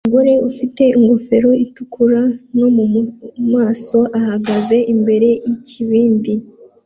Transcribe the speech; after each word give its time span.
Umugore 0.05 0.33
ufite 0.49 0.83
ingofero 0.97 1.51
itukura 1.65 2.21
no 2.59 2.67
mumaso 2.75 3.99
ahagaze 4.19 4.77
imbere 4.93 5.29
yikibindi 5.49 6.33